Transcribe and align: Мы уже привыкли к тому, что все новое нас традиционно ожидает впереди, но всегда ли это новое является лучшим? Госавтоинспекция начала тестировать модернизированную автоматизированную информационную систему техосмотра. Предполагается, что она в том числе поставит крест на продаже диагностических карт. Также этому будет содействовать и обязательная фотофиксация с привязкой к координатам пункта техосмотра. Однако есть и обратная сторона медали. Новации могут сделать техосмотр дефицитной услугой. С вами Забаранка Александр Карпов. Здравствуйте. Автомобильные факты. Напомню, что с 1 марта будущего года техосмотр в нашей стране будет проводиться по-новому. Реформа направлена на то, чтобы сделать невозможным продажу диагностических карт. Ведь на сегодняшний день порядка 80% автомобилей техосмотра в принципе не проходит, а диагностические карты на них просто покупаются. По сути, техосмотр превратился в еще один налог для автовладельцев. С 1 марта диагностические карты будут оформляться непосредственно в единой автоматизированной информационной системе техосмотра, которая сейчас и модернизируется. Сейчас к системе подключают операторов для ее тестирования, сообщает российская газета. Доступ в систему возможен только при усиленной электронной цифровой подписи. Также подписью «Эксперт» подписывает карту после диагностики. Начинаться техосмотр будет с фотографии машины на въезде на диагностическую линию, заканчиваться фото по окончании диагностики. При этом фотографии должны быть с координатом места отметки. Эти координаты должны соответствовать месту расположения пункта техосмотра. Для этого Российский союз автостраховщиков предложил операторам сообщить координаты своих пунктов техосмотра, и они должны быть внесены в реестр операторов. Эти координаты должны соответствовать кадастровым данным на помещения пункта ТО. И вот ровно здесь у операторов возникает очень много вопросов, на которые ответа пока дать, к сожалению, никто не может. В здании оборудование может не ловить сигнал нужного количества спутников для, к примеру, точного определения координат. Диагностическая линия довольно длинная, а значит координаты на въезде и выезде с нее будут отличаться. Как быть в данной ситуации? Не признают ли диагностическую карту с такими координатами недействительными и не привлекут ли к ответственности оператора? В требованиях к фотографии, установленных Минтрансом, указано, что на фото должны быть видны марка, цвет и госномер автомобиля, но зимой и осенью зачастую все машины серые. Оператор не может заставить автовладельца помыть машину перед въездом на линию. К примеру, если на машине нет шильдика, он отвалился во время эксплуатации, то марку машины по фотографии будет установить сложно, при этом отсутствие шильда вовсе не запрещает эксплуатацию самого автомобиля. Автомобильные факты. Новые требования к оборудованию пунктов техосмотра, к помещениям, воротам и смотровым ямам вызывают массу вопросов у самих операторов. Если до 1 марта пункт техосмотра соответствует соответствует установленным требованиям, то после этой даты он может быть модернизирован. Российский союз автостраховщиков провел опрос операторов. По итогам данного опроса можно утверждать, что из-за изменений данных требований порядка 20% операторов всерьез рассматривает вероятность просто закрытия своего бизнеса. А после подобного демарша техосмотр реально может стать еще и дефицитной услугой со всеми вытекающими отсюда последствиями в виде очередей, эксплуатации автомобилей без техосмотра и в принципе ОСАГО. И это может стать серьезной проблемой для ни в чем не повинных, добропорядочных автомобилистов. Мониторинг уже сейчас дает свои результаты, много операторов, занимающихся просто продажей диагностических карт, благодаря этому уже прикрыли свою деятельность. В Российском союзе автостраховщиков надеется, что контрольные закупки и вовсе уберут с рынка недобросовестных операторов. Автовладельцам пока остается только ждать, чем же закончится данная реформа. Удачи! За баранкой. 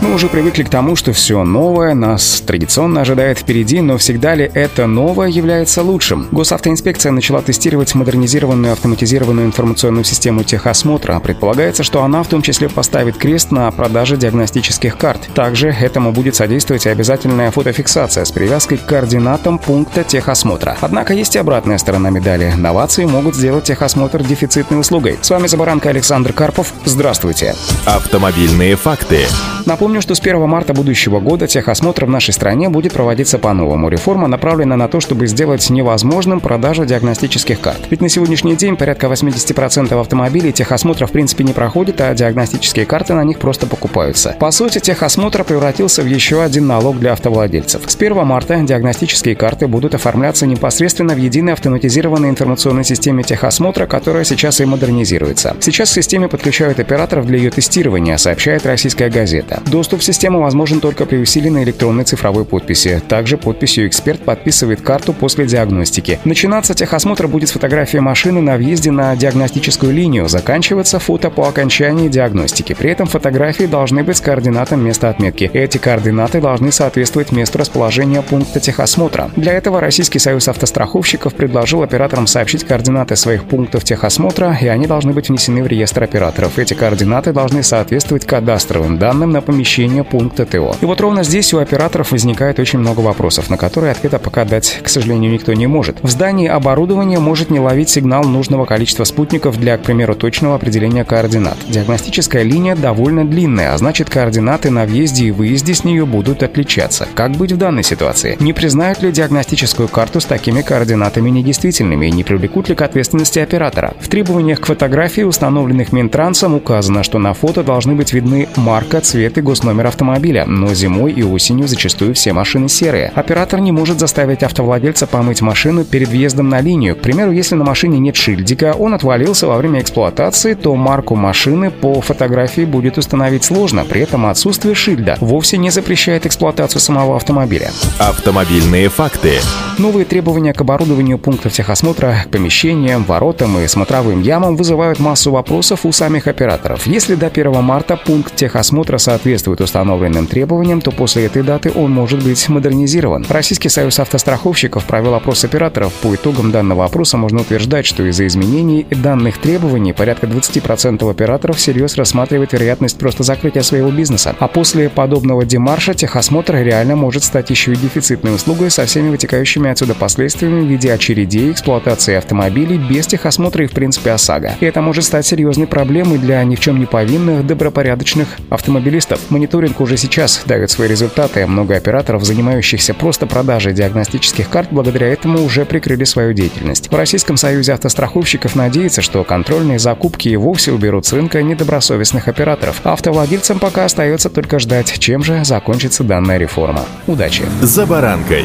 Мы 0.00 0.14
уже 0.14 0.28
привыкли 0.28 0.62
к 0.62 0.70
тому, 0.70 0.94
что 0.94 1.12
все 1.12 1.42
новое 1.42 1.92
нас 1.92 2.40
традиционно 2.46 3.00
ожидает 3.00 3.38
впереди, 3.38 3.80
но 3.80 3.98
всегда 3.98 4.36
ли 4.36 4.48
это 4.54 4.86
новое 4.86 5.28
является 5.28 5.82
лучшим? 5.82 6.28
Госавтоинспекция 6.30 7.10
начала 7.10 7.42
тестировать 7.42 7.92
модернизированную 7.96 8.72
автоматизированную 8.74 9.46
информационную 9.46 10.04
систему 10.04 10.44
техосмотра. 10.44 11.18
Предполагается, 11.18 11.82
что 11.82 12.04
она 12.04 12.22
в 12.22 12.28
том 12.28 12.42
числе 12.42 12.68
поставит 12.68 13.16
крест 13.16 13.50
на 13.50 13.68
продаже 13.72 14.16
диагностических 14.16 14.96
карт. 14.96 15.28
Также 15.34 15.70
этому 15.70 16.12
будет 16.12 16.36
содействовать 16.36 16.86
и 16.86 16.90
обязательная 16.90 17.50
фотофиксация 17.50 18.24
с 18.24 18.30
привязкой 18.30 18.78
к 18.78 18.86
координатам 18.86 19.58
пункта 19.58 20.04
техосмотра. 20.04 20.76
Однако 20.80 21.12
есть 21.12 21.34
и 21.34 21.40
обратная 21.40 21.78
сторона 21.78 22.10
медали. 22.10 22.54
Новации 22.56 23.04
могут 23.04 23.34
сделать 23.34 23.64
техосмотр 23.64 24.22
дефицитной 24.22 24.78
услугой. 24.78 25.18
С 25.20 25.30
вами 25.30 25.48
Забаранка 25.48 25.88
Александр 25.88 26.32
Карпов. 26.32 26.72
Здравствуйте. 26.84 27.56
Автомобильные 27.84 28.76
факты. 28.76 29.26
Напомню, 29.66 29.87
что 30.00 30.14
с 30.14 30.20
1 30.20 30.40
марта 30.48 30.74
будущего 30.74 31.18
года 31.20 31.46
техосмотр 31.46 32.04
в 32.04 32.10
нашей 32.10 32.32
стране 32.34 32.68
будет 32.68 32.92
проводиться 32.92 33.38
по-новому. 33.38 33.88
Реформа 33.88 34.28
направлена 34.28 34.76
на 34.76 34.88
то, 34.88 35.00
чтобы 35.00 35.26
сделать 35.26 35.68
невозможным 35.70 36.40
продажу 36.40 36.84
диагностических 36.84 37.60
карт. 37.60 37.80
Ведь 37.90 38.00
на 38.00 38.08
сегодняшний 38.08 38.54
день 38.54 38.76
порядка 38.76 39.06
80% 39.06 39.98
автомобилей 39.98 40.52
техосмотра 40.52 41.06
в 41.06 41.12
принципе 41.12 41.44
не 41.44 41.52
проходит, 41.52 42.00
а 42.00 42.14
диагностические 42.14 42.86
карты 42.86 43.14
на 43.14 43.24
них 43.24 43.38
просто 43.38 43.66
покупаются. 43.66 44.36
По 44.38 44.50
сути, 44.50 44.78
техосмотр 44.78 45.42
превратился 45.44 46.02
в 46.02 46.06
еще 46.06 46.42
один 46.42 46.66
налог 46.66 46.98
для 46.98 47.12
автовладельцев. 47.12 47.82
С 47.86 47.96
1 47.96 48.26
марта 48.26 48.60
диагностические 48.60 49.34
карты 49.34 49.66
будут 49.66 49.94
оформляться 49.94 50.46
непосредственно 50.46 51.14
в 51.14 51.18
единой 51.18 51.54
автоматизированной 51.54 52.28
информационной 52.28 52.84
системе 52.84 53.22
техосмотра, 53.22 53.86
которая 53.86 54.24
сейчас 54.24 54.60
и 54.60 54.64
модернизируется. 54.64 55.56
Сейчас 55.60 55.90
к 55.90 55.94
системе 55.94 56.28
подключают 56.28 56.80
операторов 56.80 57.26
для 57.26 57.38
ее 57.38 57.50
тестирования, 57.50 58.16
сообщает 58.16 58.66
российская 58.66 59.08
газета. 59.08 59.62
Доступ 59.78 60.00
в 60.00 60.04
систему 60.04 60.40
возможен 60.40 60.80
только 60.80 61.06
при 61.06 61.18
усиленной 61.18 61.62
электронной 61.62 62.02
цифровой 62.02 62.44
подписи. 62.44 63.00
Также 63.06 63.36
подписью 63.38 63.86
«Эксперт» 63.86 64.20
подписывает 64.24 64.80
карту 64.80 65.12
после 65.12 65.46
диагностики. 65.46 66.18
Начинаться 66.24 66.74
техосмотр 66.74 67.28
будет 67.28 67.48
с 67.48 67.52
фотографии 67.52 67.98
машины 67.98 68.40
на 68.40 68.56
въезде 68.56 68.90
на 68.90 69.14
диагностическую 69.14 69.92
линию, 69.94 70.28
заканчиваться 70.28 70.98
фото 70.98 71.30
по 71.30 71.46
окончании 71.46 72.08
диагностики. 72.08 72.74
При 72.74 72.90
этом 72.90 73.06
фотографии 73.06 73.66
должны 73.66 74.02
быть 74.02 74.16
с 74.16 74.20
координатом 74.20 74.84
места 74.84 75.10
отметки. 75.10 75.48
Эти 75.54 75.78
координаты 75.78 76.40
должны 76.40 76.72
соответствовать 76.72 77.30
месту 77.30 77.58
расположения 77.58 78.22
пункта 78.22 78.58
техосмотра. 78.58 79.30
Для 79.36 79.52
этого 79.52 79.78
Российский 79.78 80.18
союз 80.18 80.48
автостраховщиков 80.48 81.34
предложил 81.34 81.84
операторам 81.84 82.26
сообщить 82.26 82.64
координаты 82.64 83.14
своих 83.14 83.44
пунктов 83.44 83.84
техосмотра, 83.84 84.58
и 84.60 84.66
они 84.66 84.88
должны 84.88 85.12
быть 85.12 85.28
внесены 85.28 85.62
в 85.62 85.68
реестр 85.68 86.02
операторов. 86.02 86.58
Эти 86.58 86.74
координаты 86.74 87.32
должны 87.32 87.62
соответствовать 87.62 88.26
кадастровым 88.26 88.98
данным 88.98 89.30
на 89.30 89.40
помещения 89.68 90.02
пункта 90.02 90.46
ТО. 90.46 90.74
И 90.80 90.86
вот 90.86 91.00
ровно 91.00 91.22
здесь 91.22 91.52
у 91.52 91.58
операторов 91.58 92.12
возникает 92.12 92.58
очень 92.58 92.78
много 92.78 93.00
вопросов, 93.00 93.50
на 93.50 93.58
которые 93.58 93.92
ответа 93.92 94.18
пока 94.18 94.46
дать, 94.46 94.80
к 94.82 94.88
сожалению, 94.88 95.30
никто 95.30 95.52
не 95.52 95.66
может. 95.66 95.98
В 96.02 96.08
здании 96.08 96.48
оборудование 96.48 97.18
может 97.18 97.50
не 97.50 97.60
ловить 97.60 97.90
сигнал 97.90 98.24
нужного 98.24 98.64
количества 98.64 99.04
спутников 99.04 99.58
для, 99.58 99.76
к 99.76 99.82
примеру, 99.82 100.14
точного 100.14 100.54
определения 100.54 101.04
координат. 101.04 101.58
Диагностическая 101.68 102.42
линия 102.42 102.76
довольно 102.76 103.26
длинная, 103.26 103.74
а 103.74 103.78
значит 103.78 104.08
координаты 104.08 104.70
на 104.70 104.86
въезде 104.86 105.26
и 105.26 105.30
выезде 105.32 105.74
с 105.74 105.84
нее 105.84 106.06
будут 106.06 106.42
отличаться. 106.42 107.06
Как 107.14 107.32
быть 107.32 107.52
в 107.52 107.58
данной 107.58 107.82
ситуации? 107.82 108.38
Не 108.40 108.54
признают 108.54 109.02
ли 109.02 109.12
диагностическую 109.12 109.88
карту 109.88 110.20
с 110.20 110.24
такими 110.24 110.62
координатами 110.62 111.28
недействительными 111.28 112.06
и 112.06 112.10
не 112.10 112.24
привлекут 112.24 112.70
ли 112.70 112.74
к 112.74 112.80
ответственности 112.80 113.38
оператора? 113.38 113.92
В 114.00 114.08
требованиях 114.08 114.60
к 114.60 114.66
фотографии, 114.66 115.22
установленных 115.22 115.92
Минтрансом, 115.92 116.54
указано, 116.54 117.02
что 117.02 117.18
на 117.18 117.34
фото 117.34 117.62
должны 117.62 117.94
быть 117.94 118.14
видны 118.14 118.48
марка, 118.56 119.02
цвет 119.02 119.36
и 119.36 119.42
госномер 119.58 119.88
автомобиля, 119.88 120.44
но 120.46 120.72
зимой 120.72 121.10
и 121.10 121.24
осенью 121.24 121.66
зачастую 121.66 122.14
все 122.14 122.32
машины 122.32 122.68
серые. 122.68 123.10
Оператор 123.16 123.58
не 123.58 123.72
может 123.72 123.98
заставить 123.98 124.44
автовладельца 124.44 125.08
помыть 125.08 125.42
машину 125.42 125.84
перед 125.84 126.08
въездом 126.08 126.48
на 126.48 126.60
линию. 126.60 126.94
К 126.94 127.00
примеру, 127.00 127.32
если 127.32 127.56
на 127.56 127.64
машине 127.64 127.98
нет 127.98 128.14
шильдика, 128.14 128.76
он 128.78 128.94
отвалился 128.94 129.48
во 129.48 129.56
время 129.56 129.80
эксплуатации, 129.80 130.54
то 130.54 130.76
марку 130.76 131.16
машины 131.16 131.72
по 131.72 132.00
фотографии 132.00 132.64
будет 132.64 132.98
установить 132.98 133.42
сложно, 133.42 133.84
при 133.84 134.02
этом 134.02 134.26
отсутствие 134.26 134.76
шильда 134.76 135.16
вовсе 135.20 135.58
не 135.58 135.70
запрещает 135.70 136.24
эксплуатацию 136.24 136.80
самого 136.80 137.16
автомобиля. 137.16 137.72
Автомобильные 137.98 138.88
факты. 138.88 139.40
Новые 139.78 140.04
требования 140.04 140.52
к 140.52 140.60
оборудованию 140.60 141.18
пунктов 141.18 141.52
техосмотра, 141.52 142.24
к 142.26 142.30
помещениям, 142.30 143.04
воротам 143.04 143.58
и 143.58 143.66
смотровым 143.66 144.22
ямам 144.22 144.56
вызывают 144.56 145.00
массу 145.00 145.32
вопросов 145.32 145.84
у 145.84 145.90
самих 145.90 146.28
операторов. 146.28 146.86
Если 146.86 147.16
до 147.16 147.26
1 147.26 147.62
марта 147.62 147.96
пункт 147.96 148.36
техосмотра 148.36 148.98
соответствует 148.98 149.47
соответствует 149.48 149.60
установленным 149.60 150.26
требованиям, 150.26 150.80
то 150.80 150.90
после 150.90 151.26
этой 151.26 151.42
даты 151.42 151.72
он 151.74 151.90
может 151.90 152.22
быть 152.22 152.48
модернизирован. 152.48 153.26
Российский 153.28 153.68
союз 153.68 153.98
автостраховщиков 153.98 154.84
провел 154.84 155.14
опрос 155.14 155.44
операторов. 155.44 155.92
По 156.02 156.14
итогам 156.14 156.50
данного 156.50 156.84
опроса 156.84 157.16
можно 157.16 157.40
утверждать, 157.40 157.86
что 157.86 158.04
из-за 158.04 158.26
изменений 158.26 158.86
данных 158.90 159.38
требований 159.38 159.92
порядка 159.92 160.26
20% 160.26 161.10
операторов 161.10 161.56
всерьез 161.56 161.96
рассматривает 161.96 162.52
вероятность 162.52 162.98
просто 162.98 163.22
закрытия 163.22 163.62
своего 163.62 163.90
бизнеса. 163.90 164.34
А 164.38 164.48
после 164.48 164.88
подобного 164.88 165.44
демарша 165.44 165.94
техосмотр 165.94 166.56
реально 166.56 166.96
может 166.96 167.24
стать 167.24 167.50
еще 167.50 167.72
и 167.72 167.76
дефицитной 167.76 168.34
услугой 168.34 168.70
со 168.70 168.84
всеми 168.84 169.10
вытекающими 169.10 169.70
отсюда 169.70 169.94
последствиями 169.94 170.60
в 170.60 170.66
виде 170.66 170.92
очередей, 170.92 171.52
эксплуатации 171.52 172.14
автомобилей 172.14 172.78
без 172.78 173.06
техосмотра 173.06 173.64
и 173.64 173.66
в 173.66 173.72
принципе 173.72 174.12
ОСАГО. 174.12 174.56
И 174.60 174.66
это 174.66 174.82
может 174.82 175.04
стать 175.04 175.26
серьезной 175.26 175.66
проблемой 175.66 176.18
для 176.18 176.42
ни 176.44 176.56
в 176.56 176.60
чем 176.60 176.78
не 176.78 176.86
повинных, 176.86 177.46
добропорядочных 177.46 178.28
автомобилистов. 178.50 179.20
Мониторинг 179.38 179.80
уже 179.80 179.96
сейчас 179.96 180.42
дает 180.46 180.68
свои 180.68 180.88
результаты, 180.88 181.46
много 181.46 181.76
операторов, 181.76 182.24
занимающихся 182.24 182.92
просто 182.92 183.28
продажей 183.28 183.72
диагностических 183.72 184.48
карт, 184.48 184.70
благодаря 184.72 185.06
этому 185.06 185.44
уже 185.44 185.64
прикрыли 185.64 186.02
свою 186.02 186.32
деятельность. 186.32 186.90
В 186.90 186.96
Российском 186.96 187.36
союзе 187.36 187.74
автостраховщиков 187.74 188.56
надеется, 188.56 189.00
что 189.00 189.22
контрольные 189.22 189.78
закупки 189.78 190.28
и 190.28 190.34
вовсе 190.34 190.72
уберут 190.72 191.06
с 191.06 191.12
рынка 191.12 191.40
недобросовестных 191.40 192.26
операторов. 192.26 192.80
Автовладельцам 192.82 193.60
пока 193.60 193.84
остается 193.84 194.28
только 194.28 194.58
ждать, 194.58 194.98
чем 194.98 195.22
же 195.22 195.44
закончится 195.44 196.02
данная 196.02 196.38
реформа. 196.38 196.84
Удачи! 197.06 197.44
За 197.62 197.86
баранкой. 197.86 198.44